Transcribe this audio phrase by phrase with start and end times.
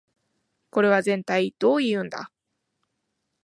[0.71, 2.31] これはぜんたいどういうんだ